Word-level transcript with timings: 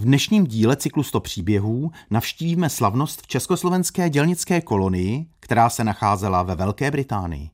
V 0.00 0.04
dnešním 0.04 0.46
díle 0.46 0.76
cyklu 0.76 1.02
100 1.02 1.20
příběhů 1.20 1.90
navštívíme 2.10 2.68
slavnost 2.70 3.22
v 3.22 3.26
československé 3.26 4.10
dělnické 4.10 4.60
kolonii, 4.60 5.26
která 5.40 5.70
se 5.70 5.84
nacházela 5.84 6.42
ve 6.42 6.54
Velké 6.54 6.90
Británii. 6.90 7.50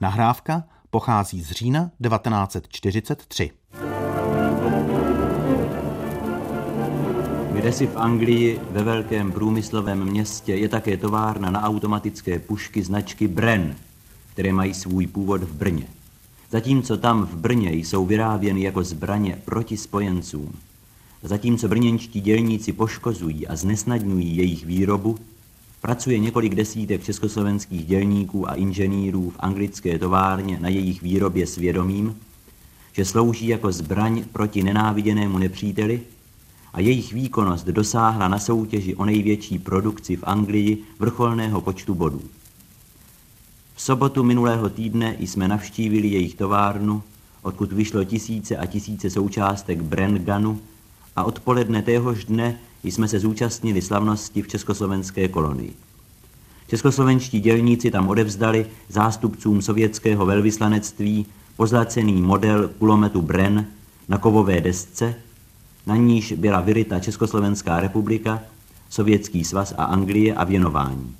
Nahrávka 0.00 0.64
pochází 0.90 1.42
z 1.42 1.50
října 1.50 1.90
1943. 2.02 3.50
Kde 7.52 7.72
si 7.72 7.86
v 7.86 7.96
Anglii 7.96 8.60
ve 8.70 8.82
velkém 8.82 9.32
průmyslovém 9.32 10.04
městě 10.04 10.54
je 10.54 10.68
také 10.68 10.96
továrna 10.96 11.50
na 11.50 11.62
automatické 11.62 12.38
pušky 12.38 12.82
značky 12.82 13.28
Bren, 13.28 13.76
které 14.32 14.52
mají 14.52 14.74
svůj 14.74 15.06
původ 15.06 15.42
v 15.42 15.52
Brně. 15.52 15.86
Zatímco 16.50 16.96
tam 16.96 17.26
v 17.26 17.36
Brně 17.36 17.72
jsou 17.72 18.06
vyráběny 18.06 18.62
jako 18.62 18.84
zbraně 18.84 19.38
proti 19.44 19.76
spojencům, 19.76 20.52
zatímco 21.28 21.68
brněnští 21.68 22.20
dělníci 22.20 22.72
poškozují 22.72 23.46
a 23.46 23.56
znesnadňují 23.56 24.36
jejich 24.36 24.66
výrobu, 24.66 25.18
pracuje 25.80 26.18
několik 26.18 26.54
desítek 26.54 27.04
československých 27.04 27.86
dělníků 27.86 28.50
a 28.50 28.54
inženýrů 28.54 29.30
v 29.30 29.36
anglické 29.38 29.98
továrně 29.98 30.58
na 30.60 30.68
jejich 30.68 31.02
výrobě 31.02 31.46
svědomím, 31.46 32.16
že 32.92 33.04
slouží 33.04 33.46
jako 33.46 33.72
zbraň 33.72 34.24
proti 34.32 34.62
nenáviděnému 34.62 35.38
nepříteli 35.38 36.00
a 36.72 36.80
jejich 36.80 37.12
výkonnost 37.12 37.66
dosáhla 37.66 38.28
na 38.28 38.38
soutěži 38.38 38.94
o 38.94 39.04
největší 39.04 39.58
produkci 39.58 40.16
v 40.16 40.24
Anglii 40.24 40.78
vrcholného 40.98 41.60
počtu 41.60 41.94
bodů. 41.94 42.22
V 43.74 43.82
sobotu 43.82 44.22
minulého 44.22 44.68
týdne 44.68 45.16
jsme 45.18 45.48
navštívili 45.48 46.08
jejich 46.08 46.34
továrnu, 46.34 47.02
odkud 47.42 47.72
vyšlo 47.72 48.04
tisíce 48.04 48.56
a 48.56 48.66
tisíce 48.66 49.10
součástek 49.10 49.82
Brenganu 49.82 50.60
a 51.16 51.24
odpoledne 51.24 51.82
téhož 51.82 52.24
dne 52.24 52.58
jsme 52.82 53.08
se 53.08 53.18
zúčastnili 53.18 53.82
slavnosti 53.82 54.42
v 54.42 54.48
československé 54.48 55.28
kolonii. 55.28 55.74
Českoslovenští 56.68 57.40
dělníci 57.40 57.90
tam 57.90 58.08
odevzdali 58.08 58.66
zástupcům 58.88 59.62
sovětského 59.62 60.26
velvyslanectví 60.26 61.26
pozlacený 61.56 62.22
model 62.22 62.68
kulometu 62.78 63.22
Bren 63.22 63.66
na 64.08 64.18
kovové 64.18 64.60
desce, 64.60 65.14
na 65.86 65.96
níž 65.96 66.32
byla 66.32 66.60
vyryta 66.60 67.00
Československá 67.00 67.80
republika, 67.80 68.42
Sovětský 68.90 69.44
svaz 69.44 69.74
a 69.78 69.84
Anglie 69.84 70.34
a 70.34 70.44
věnování. 70.44 71.16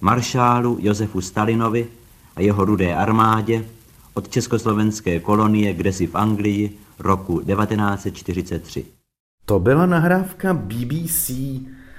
Maršálu 0.00 0.78
Josefu 0.80 1.20
Stalinovi 1.20 1.86
a 2.36 2.40
jeho 2.40 2.64
rudé 2.64 2.94
armádě 2.94 3.64
od 4.14 4.28
československé 4.28 5.20
kolonie 5.20 5.74
kdesi 5.74 6.06
v 6.06 6.14
Anglii 6.14 6.78
roku 6.98 7.40
1943. 7.40 8.97
To 9.48 9.58
byla 9.58 9.86
nahrávka 9.86 10.54
BBC. 10.54 11.30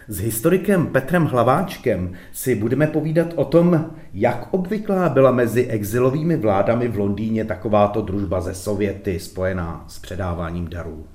S 0.08 0.20
historikem 0.20 0.88
Petrem 0.88 1.26
Hlaváčkem 1.26 2.14
si 2.34 2.56
budeme 2.56 2.88
povídat 2.88 3.28
o 3.36 3.46
tom, 3.46 3.86
jak 4.14 4.48
obvyklá 4.52 5.10
byla 5.10 5.32
mezi 5.32 5.66
exilovými 5.66 6.38
vládami 6.38 6.88
v 6.88 6.98
Londýně 6.98 7.46
takováto 7.46 8.02
družba 8.02 8.42
ze 8.42 8.54
Sověty 8.54 9.20
spojená 9.20 9.86
s 9.88 10.00
předáváním 10.00 10.68
darů. 10.68 11.06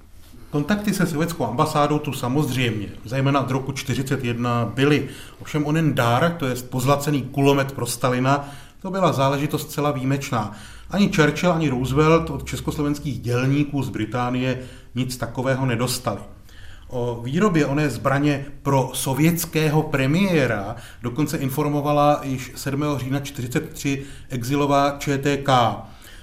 Kontakty 0.51 0.95
se 0.95 1.07
sovětskou 1.07 1.47
ambasádou 1.47 1.99
tu 1.99 2.13
samozřejmě, 2.13 2.89
zejména 3.05 3.41
od 3.41 3.51
roku 3.51 3.73
1941, 3.73 4.73
byly. 4.75 5.09
Ovšem 5.43 5.67
onen 5.67 5.95
dár, 5.95 6.37
to 6.39 6.47
je 6.47 6.55
pozlacený 6.55 7.23
kulomet 7.23 7.73
pro 7.73 7.87
Stalina, 7.87 8.49
to 8.83 8.91
byla 8.91 9.13
záležitost 9.13 9.71
celá 9.71 9.91
výjimečná. 9.91 10.53
Ani 10.91 11.11
Churchill, 11.17 11.53
ani 11.53 11.69
Roosevelt 11.69 12.31
od 12.31 12.45
československých 12.45 13.21
dělníků 13.21 13.83
z 13.83 13.89
Británie 13.89 14.59
nic 14.95 15.17
takového 15.17 15.67
nedostali. 15.67 16.21
O 16.89 17.21
výrobě 17.23 17.67
oné 17.67 17.91
zbraně 17.91 18.47
pro 18.63 18.91
sovětského 18.95 19.83
premiéra 19.83 20.77
dokonce 21.03 21.37
informovala 21.37 22.21
již 22.23 22.53
7. 22.55 22.81
října 22.81 23.21
1943 23.21 24.03
exilová 24.29 24.97
ČTK. 24.99 25.49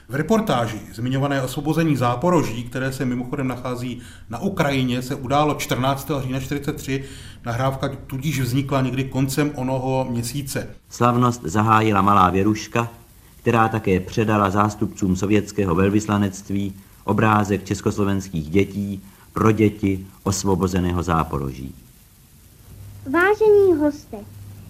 V 0.10 0.16
reportáži 0.16 0.80
zmiňované 0.94 1.42
osvobození 1.42 1.96
Záporoží, 1.96 2.64
které 2.64 2.94
se 2.94 3.06
mimochodem 3.06 3.48
nachází 3.48 4.02
na 4.30 4.40
Ukrajině, 4.40 5.02
se 5.02 5.16
událo 5.16 5.56
14. 5.56 6.08
října 6.08 6.40
1943. 6.40 7.04
Nahrávka 7.46 7.90
tudíž 8.08 8.40
vznikla 8.40 8.82
někdy 8.82 9.04
koncem 9.04 9.52
onoho 9.56 10.08
měsíce. 10.10 10.68
Slavnost 10.90 11.42
zahájila 11.44 12.02
malá 12.02 12.30
věruška, 12.30 12.90
která 13.42 13.68
také 13.68 14.00
předala 14.00 14.50
zástupcům 14.50 15.16
sovětského 15.16 15.76
velvyslanectví 15.76 16.74
obrázek 17.04 17.66
československých 17.66 18.50
dětí 18.50 19.04
pro 19.34 19.52
děti 19.52 20.06
osvobozeného 20.24 21.04
záporoží. 21.04 21.76
Vážení 23.10 23.74
hoste, 23.80 24.18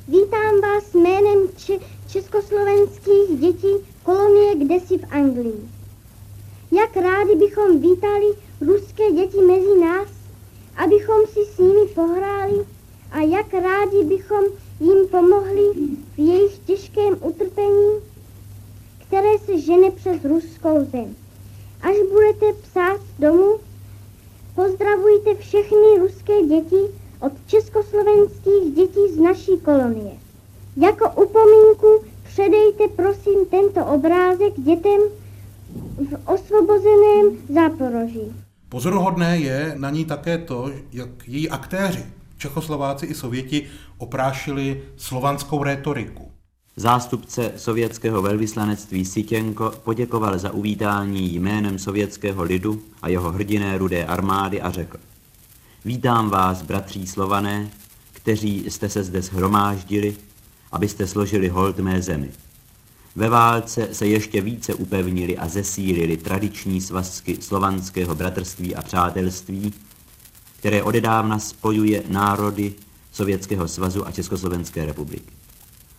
vítám 0.07 0.61
vás 0.61 0.93
jménem 0.93 1.37
če- 1.57 1.79
československých 2.07 3.39
dětí 3.39 3.73
kolonie 4.03 4.55
kdesi 4.55 4.97
v 4.97 5.11
Anglii. 5.11 5.69
Jak 6.71 6.97
rádi 6.97 7.35
bychom 7.35 7.81
vítali 7.81 8.25
ruské 8.61 9.11
děti 9.11 9.37
mezi 9.37 9.79
nás, 9.79 10.07
abychom 10.75 11.15
si 11.33 11.39
s 11.55 11.57
nimi 11.57 11.87
pohráli 11.95 12.65
a 13.11 13.19
jak 13.19 13.53
rádi 13.53 14.03
bychom 14.03 14.43
jim 14.79 15.07
pomohli 15.07 15.63
v 16.15 16.19
jejich 16.19 16.57
těžkém 16.57 17.15
utrpení, 17.21 17.99
které 19.07 19.39
se 19.45 19.59
žene 19.59 19.91
přes 19.91 20.25
ruskou 20.25 20.87
zem. 20.91 21.15
Až 21.81 21.95
budete 22.11 22.53
psát 22.61 23.01
domů, 23.19 23.59
Pozdravujte 24.55 25.35
všechny 25.35 25.97
ruské 25.99 26.41
děti 26.41 26.75
od 27.19 27.31
československých 27.47 28.75
dětí 28.75 29.13
z 29.13 29.17
naší 29.17 29.57
kolonie. 29.65 30.11
Jako 30.77 31.09
upomínku 31.09 32.05
předejte 32.23 32.87
prosím 32.95 33.45
tento 33.45 33.85
obrázek 33.85 34.53
dětem 34.57 35.01
v 35.97 36.29
osvobozeném 36.29 37.37
Záporoží. 37.53 38.35
Pozoruhodné 38.69 39.37
je 39.37 39.73
na 39.77 39.89
ní 39.89 40.05
také 40.05 40.37
to, 40.37 40.71
jak 40.91 41.27
její 41.27 41.49
aktéři, 41.49 42.05
Čechoslováci 42.37 43.05
i 43.05 43.15
Sověti, 43.15 43.67
oprášili 43.97 44.83
slovanskou 44.97 45.63
rétoriku. 45.63 46.30
Zástupce 46.75 47.51
sovětského 47.55 48.21
velvyslanectví 48.21 49.05
Sitěnko 49.05 49.73
poděkoval 49.83 50.39
za 50.39 50.51
uvítání 50.51 51.35
jménem 51.35 51.79
sovětského 51.79 52.43
lidu 52.43 52.81
a 53.01 53.09
jeho 53.09 53.31
hrdiné 53.31 53.77
rudé 53.77 54.05
armády 54.05 54.61
a 54.61 54.71
řekl 54.71 54.97
Vítám 55.85 56.29
vás, 56.29 56.61
bratří 56.61 57.07
Slované, 57.07 57.69
kteří 58.13 58.65
jste 58.69 58.89
se 58.89 59.03
zde 59.03 59.21
shromáždili, 59.21 60.15
abyste 60.71 61.07
složili 61.07 61.49
hold 61.49 61.79
mé 61.79 62.01
zemi. 62.01 62.31
Ve 63.15 63.29
válce 63.29 63.87
se 63.91 64.07
ještě 64.07 64.41
více 64.41 64.73
upevnili 64.73 65.37
a 65.37 65.47
zesílili 65.47 66.17
tradiční 66.17 66.81
svazky 66.81 67.37
slovanského 67.41 68.15
bratrství 68.15 68.75
a 68.75 68.81
přátelství, 68.81 69.73
které 70.59 70.83
odedávna 70.83 71.39
spojuje 71.39 72.03
národy 72.07 72.73
Sovětského 73.11 73.67
svazu 73.67 74.07
a 74.07 74.11
Československé 74.11 74.85
republiky. 74.85 75.40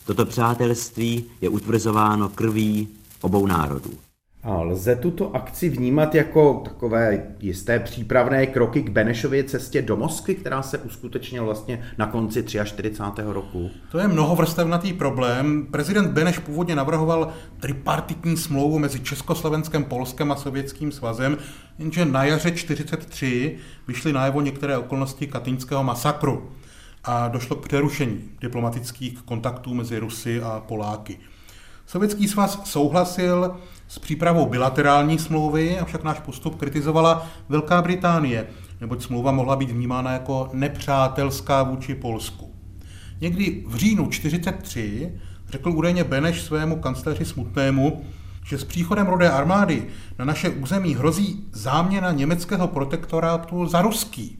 Toto 0.06 0.26
přátelství 0.26 1.24
je 1.40 1.48
utvrzováno 1.48 2.28
krví 2.28 2.88
obou 3.20 3.46
národů. 3.46 3.90
A 4.44 4.60
lze 4.60 4.96
tuto 4.96 5.36
akci 5.36 5.68
vnímat 5.68 6.14
jako 6.14 6.62
takové 6.64 7.26
jisté 7.40 7.78
přípravné 7.78 8.46
kroky 8.46 8.82
k 8.82 8.90
Benešově 8.90 9.44
cestě 9.44 9.82
do 9.82 9.96
Moskvy, 9.96 10.34
která 10.34 10.62
se 10.62 10.78
uskutečnila 10.78 11.44
vlastně 11.44 11.82
na 11.98 12.06
konci 12.06 12.44
43. 12.64 13.22
roku? 13.24 13.70
To 13.90 13.98
je 13.98 14.08
mnohovrstevnatý 14.08 14.92
problém. 14.92 15.66
Prezident 15.70 16.10
Beneš 16.10 16.38
původně 16.38 16.76
navrhoval 16.76 17.32
tripartitní 17.60 18.36
smlouvu 18.36 18.78
mezi 18.78 19.00
Československem, 19.00 19.84
Polskem 19.84 20.32
a 20.32 20.36
Sovětským 20.36 20.92
svazem, 20.92 21.38
jenže 21.78 22.04
na 22.04 22.24
jaře 22.24 22.50
43 22.50 23.56
vyšly 23.88 24.12
najevo 24.12 24.40
některé 24.40 24.78
okolnosti 24.78 25.26
katyňského 25.26 25.84
masakru 25.84 26.50
a 27.04 27.28
došlo 27.28 27.56
k 27.56 27.66
přerušení 27.66 28.20
diplomatických 28.40 29.22
kontaktů 29.22 29.74
mezi 29.74 29.98
Rusy 29.98 30.42
a 30.42 30.62
Poláky. 30.68 31.18
Sovětský 31.86 32.28
svaz 32.28 32.60
souhlasil 32.64 33.56
s 33.88 33.98
přípravou 33.98 34.46
bilaterální 34.46 35.18
smlouvy, 35.18 35.78
avšak 35.78 36.04
náš 36.04 36.20
postup 36.20 36.56
kritizovala 36.56 37.26
Velká 37.48 37.82
Británie, 37.82 38.46
neboť 38.80 39.02
smlouva 39.02 39.32
mohla 39.32 39.56
být 39.56 39.70
vnímána 39.70 40.12
jako 40.12 40.50
nepřátelská 40.52 41.62
vůči 41.62 41.94
Polsku. 41.94 42.54
Někdy 43.20 43.64
v 43.66 43.76
říjnu 43.76 44.06
1943 44.06 45.12
řekl 45.48 45.70
údajně 45.70 46.04
Beneš 46.04 46.42
svému 46.42 46.76
kancléři 46.76 47.24
Smutnému, 47.24 48.04
že 48.46 48.58
s 48.58 48.64
příchodem 48.64 49.06
rodé 49.06 49.30
armády 49.30 49.86
na 50.18 50.24
naše 50.24 50.50
území 50.50 50.94
hrozí 50.94 51.46
záměna 51.52 52.12
německého 52.12 52.68
protektorátu 52.68 53.66
za 53.66 53.82
ruský. 53.82 54.38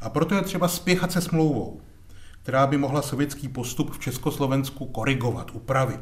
A 0.00 0.10
proto 0.10 0.34
je 0.34 0.42
třeba 0.42 0.68
spěchat 0.68 1.12
se 1.12 1.20
smlouvou 1.20 1.80
která 2.46 2.66
by 2.66 2.78
mohla 2.78 3.02
sovětský 3.02 3.48
postup 3.48 3.90
v 3.90 3.98
Československu 3.98 4.86
korigovat, 4.86 5.50
upravit. 5.54 6.00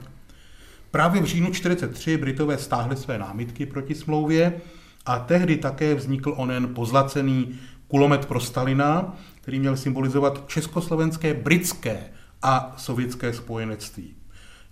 Právě 0.90 1.22
v 1.22 1.24
říjnu 1.24 1.50
1943 1.50 2.16
Britové 2.16 2.58
stáhli 2.58 2.96
své 2.96 3.18
námitky 3.18 3.66
proti 3.66 3.94
smlouvě 3.94 4.60
a 5.06 5.18
tehdy 5.18 5.56
také 5.56 5.94
vznikl 5.94 6.34
onen 6.36 6.74
pozlacený 6.74 7.58
kulomet 7.88 8.26
pro 8.26 8.40
Stalina, 8.40 9.16
který 9.40 9.60
měl 9.60 9.76
symbolizovat 9.76 10.44
československé, 10.46 11.34
britské 11.34 12.10
a 12.42 12.74
sovětské 12.76 13.32
spojenectví. 13.32 14.14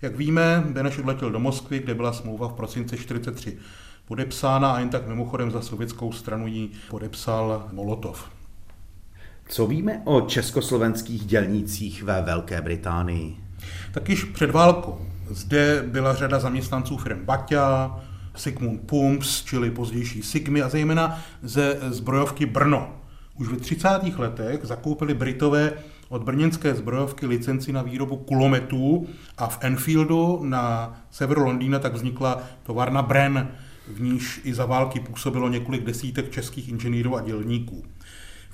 Jak 0.01 0.15
víme, 0.15 0.63
Beneš 0.69 0.97
odletěl 0.97 1.31
do 1.31 1.39
Moskvy, 1.39 1.79
kde 1.79 1.93
byla 1.93 2.13
smlouva 2.13 2.47
v 2.47 2.53
prosince 2.53 2.97
43 2.97 3.57
podepsána 4.05 4.71
a 4.71 4.79
jen 4.79 4.89
tak 4.89 5.07
mimochodem 5.07 5.51
za 5.51 5.61
sovětskou 5.61 6.11
stranu 6.11 6.47
ji 6.47 6.71
podepsal 6.89 7.67
Molotov. 7.71 8.42
Co 9.53 9.67
víme 9.67 10.01
o 10.05 10.21
československých 10.21 11.25
dělnících 11.25 12.03
ve 12.03 12.21
Velké 12.21 12.61
Británii? 12.61 13.37
Tak 13.91 14.09
již 14.09 14.23
před 14.23 14.51
válkou 14.51 15.01
zde 15.29 15.83
byla 15.87 16.15
řada 16.15 16.39
zaměstnanců 16.39 16.97
firm 16.97 17.25
Baťa, 17.25 17.99
Sigmund 18.35 18.81
Pumps, 18.81 19.43
čili 19.43 19.71
pozdější 19.71 20.23
Sigmy 20.23 20.61
a 20.61 20.69
zejména 20.69 21.19
ze 21.43 21.79
zbrojovky 21.81 22.45
Brno. 22.45 22.95
Už 23.35 23.47
ve 23.47 23.57
30. 23.57 23.89
letech 24.17 24.59
zakoupili 24.63 25.13
Britové 25.13 25.73
od 26.09 26.23
brněnské 26.23 26.75
zbrojovky 26.75 27.25
licenci 27.25 27.73
na 27.73 27.81
výrobu 27.81 28.17
kulometů 28.17 29.07
a 29.37 29.47
v 29.47 29.57
Enfieldu 29.61 30.39
na 30.43 30.93
severu 31.11 31.43
Londýna 31.43 31.79
tak 31.79 31.93
vznikla 31.93 32.43
továrna 32.63 33.01
Bren, 33.01 33.47
v 33.87 34.01
níž 34.01 34.41
i 34.43 34.53
za 34.53 34.65
války 34.65 34.99
působilo 34.99 35.49
několik 35.49 35.83
desítek 35.83 36.31
českých 36.31 36.69
inženýrů 36.69 37.15
a 37.17 37.21
dělníků. 37.21 37.83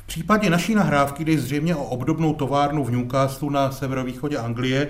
Případě 0.09 0.49
naší 0.49 0.75
nahrávky 0.75 1.25
jde 1.25 1.37
zřejmě 1.37 1.75
o 1.75 1.83
obdobnou 1.83 2.33
továrnu 2.33 2.83
v 2.83 2.91
Newcastle 2.91 3.51
na 3.51 3.71
severovýchodě 3.71 4.37
Anglie, 4.37 4.89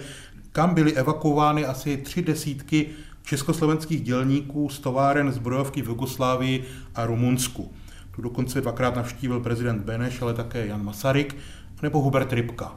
kam 0.51 0.73
byly 0.73 0.93
evakuovány 0.93 1.65
asi 1.65 1.97
tři 1.97 2.21
desítky 2.21 2.89
československých 3.23 4.01
dělníků 4.01 4.69
z 4.69 4.79
továren 4.79 5.31
zbrojovky 5.31 5.81
v 5.81 5.87
Jugoslávii 5.87 6.63
a 6.95 7.05
Rumunsku. 7.05 7.71
Tu 8.15 8.21
dokonce 8.21 8.61
dvakrát 8.61 8.95
navštívil 8.95 9.39
prezident 9.39 9.83
Beneš, 9.83 10.21
ale 10.21 10.33
také 10.33 10.67
Jan 10.67 10.85
Masaryk 10.85 11.35
nebo 11.81 12.01
Hubert 12.01 12.33
Rybka. 12.33 12.75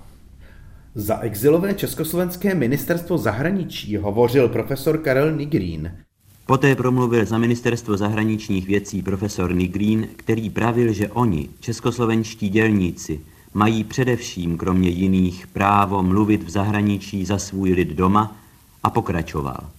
Za 0.94 1.18
exilové 1.18 1.74
československé 1.74 2.54
ministerstvo 2.54 3.18
zahraničí 3.18 3.96
hovořil 3.96 4.48
profesor 4.48 4.98
Karel 4.98 5.32
Nigrín. 5.32 5.92
Poté 6.46 6.76
promluvil 6.76 7.24
za 7.24 7.38
ministerstvo 7.38 7.96
zahraničních 7.96 8.66
věcí 8.66 9.02
profesor 9.02 9.54
Nigrín, 9.54 10.08
který 10.16 10.50
pravil, 10.50 10.92
že 10.92 11.08
oni, 11.08 11.48
českoslovenští 11.60 12.48
dělníci, 12.48 13.20
mají 13.54 13.84
především, 13.84 14.56
kromě 14.56 14.88
jiných, 14.88 15.46
právo 15.46 16.02
mluvit 16.02 16.42
v 16.42 16.50
zahraničí 16.50 17.24
za 17.24 17.38
svůj 17.38 17.72
lid 17.72 17.88
doma 17.88 18.36
a 18.82 18.90
pokračoval. 18.90 19.70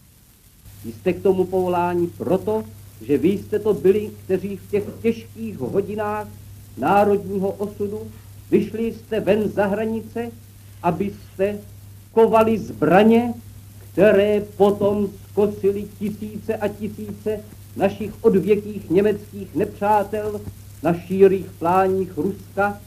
Jste 0.86 1.14
k 1.14 1.22
tomu 1.22 1.46
povolání 1.46 2.08
proto, 2.08 2.64
že 3.02 3.18
vy 3.18 3.30
jste 3.30 3.60
to 3.60 3.74
byli, 3.74 4.12
kteří 4.26 4.58
v 4.58 4.72
těch 4.72 4.84
těžkých 5.02 5.58
hodinách 5.58 6.28
národního 6.78 7.50
osudu 7.50 8.00
vyšli 8.52 8.94
jste 8.94 9.20
ven 9.20 9.50
za 9.50 9.66
hranice, 9.66 10.32
abyste 10.84 11.60
kovali 12.12 12.58
zbraně, 12.58 13.34
které 13.92 14.42
potom 14.58 15.10
skosili 15.34 15.88
tisíce 16.00 16.56
a 16.56 16.68
tisíce 16.68 17.40
našich 17.76 18.12
odvěkých 18.22 18.90
německých 18.90 19.56
nepřátel 19.56 20.42
na 20.84 20.94
šírých 20.94 21.46
pláních 21.60 22.18
Ruska, 22.18 22.78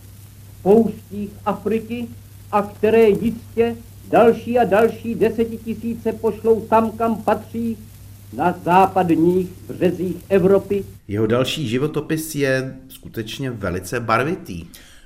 pouštích 0.62 1.31
Afriky 1.46 2.08
a 2.52 2.62
které 2.62 3.08
jistě 3.08 3.76
další 4.10 4.58
a 4.58 4.64
další 4.64 5.14
desetitisíce 5.14 6.12
pošlou 6.12 6.60
tam, 6.60 6.90
kam 6.90 7.22
patří, 7.22 7.76
na 8.32 8.54
západních 8.64 9.49
březích 9.69 10.16
Evropy. 10.28 10.84
Jeho 11.08 11.26
další 11.26 11.69
životopis 11.69 12.34
je 12.34 12.76
skutečně 12.88 13.50
velice 13.50 14.00
barvitý. 14.00 14.64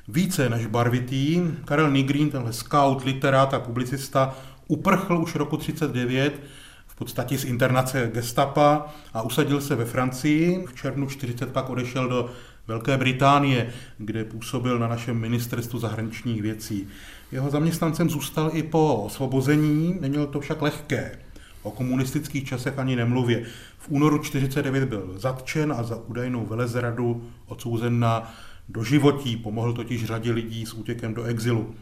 Více 0.08 0.48
než 0.48 0.66
barvitý, 0.66 1.42
Karel 1.64 1.90
Nigrín, 1.90 2.30
tenhle 2.30 2.52
scout, 2.52 3.04
literát 3.04 3.54
a 3.54 3.60
publicista, 3.60 4.36
uprchl 4.68 5.16
už 5.22 5.34
roku 5.34 5.56
39 5.56 6.32
v 6.32 6.59
podstatě 7.00 7.38
z 7.38 7.44
internace 7.44 8.10
gestapa 8.14 8.86
a 9.14 9.22
usadil 9.22 9.60
se 9.60 9.74
ve 9.74 9.84
Francii. 9.84 10.66
V 10.66 10.74
červnu 10.74 11.06
40 11.06 11.52
pak 11.52 11.70
odešel 11.70 12.08
do 12.08 12.30
Velké 12.68 12.96
Británie, 12.96 13.72
kde 13.98 14.24
působil 14.24 14.78
na 14.78 14.88
našem 14.88 15.18
ministerstvu 15.18 15.78
zahraničních 15.78 16.42
věcí. 16.42 16.88
Jeho 17.32 17.50
zaměstnancem 17.50 18.10
zůstal 18.10 18.50
i 18.52 18.62
po 18.62 18.96
osvobození, 18.96 19.96
neměl 20.00 20.26
to 20.26 20.40
však 20.40 20.62
lehké. 20.62 21.18
O 21.62 21.70
komunistických 21.70 22.44
časech 22.44 22.78
ani 22.78 22.96
nemluvě. 22.96 23.44
V 23.78 23.88
únoru 23.88 24.18
49 24.18 24.88
byl 24.88 25.12
zatčen 25.16 25.72
a 25.72 25.82
za 25.82 25.96
údajnou 25.96 26.46
velezradu 26.46 27.30
odsouzen 27.46 28.00
na 28.00 28.34
doživotí. 28.68 29.36
Pomohl 29.36 29.72
totiž 29.72 30.04
řadě 30.04 30.32
lidí 30.32 30.66
s 30.66 30.74
útěkem 30.74 31.14
do 31.14 31.24
exilu. 31.24 31.74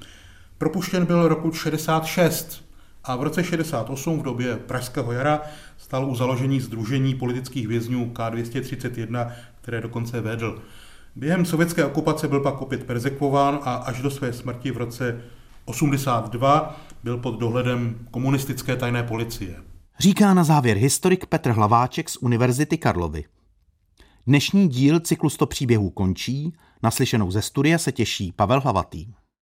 Propuštěn 0.59 1.07
byl 1.07 1.29
roku 1.29 1.53
66 1.53 2.68
a 3.09 3.17
v 3.17 3.23
roce 3.23 3.45
68 3.45 4.19
v 4.19 4.23
době 4.23 4.57
Pražského 4.57 5.13
jara 5.13 5.41
stal 5.79 6.11
u 6.11 6.15
založení 6.15 6.61
Združení 6.61 7.15
politických 7.15 7.69
vězňů 7.69 8.07
K231, 8.07 9.33
které 9.61 9.81
dokonce 9.81 10.21
vedl. 10.21 10.63
Během 11.17 11.45
sovětské 11.45 11.85
okupace 11.85 12.29
byl 12.29 12.41
pak 12.41 12.63
opět 12.63 12.85
persekvován 12.85 13.59
a 13.63 13.75
až 13.75 14.03
do 14.03 14.11
své 14.11 14.33
smrti 14.33 14.71
v 14.71 14.77
roce 14.77 15.21
82 15.65 16.81
byl 17.05 17.19
pod 17.19 17.39
dohledem 17.39 18.07
komunistické 18.11 18.77
tajné 18.77 19.03
policie. 19.03 19.57
Říká 19.99 20.35
na 20.35 20.45
závěr 20.45 20.77
historik 20.77 21.27
Petr 21.27 21.51
Hlaváček 21.51 22.09
z 22.09 22.17
Univerzity 22.17 22.79
Karlovy. 22.79 23.25
Dnešní 24.27 24.69
díl 24.69 25.01
cyklu 25.01 25.31
100 25.31 25.47
příběhů 25.47 25.91
končí, 25.91 26.53
naslyšenou 26.83 27.31
ze 27.31 27.43
studia 27.43 27.79
se 27.79 27.93
těší 27.93 28.33
Pavel 28.33 28.61
Hlavatý. 28.61 29.07